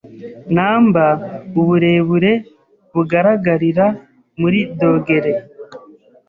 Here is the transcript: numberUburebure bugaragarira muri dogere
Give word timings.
numberUburebure 0.53 2.31
bugaragarira 2.93 3.85
muri 4.39 4.59
dogere 4.79 5.31